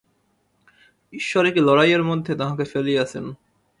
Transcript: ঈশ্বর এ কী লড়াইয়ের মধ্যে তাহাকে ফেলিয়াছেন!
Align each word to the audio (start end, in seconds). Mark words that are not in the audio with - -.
ঈশ্বর 1.13 1.43
এ 1.45 1.51
কী 1.51 1.61
লড়াইয়ের 1.61 2.03
মধ্যে 2.03 2.33
তাহাকে 2.35 2.65
ফেলিয়াছেন! 2.65 3.25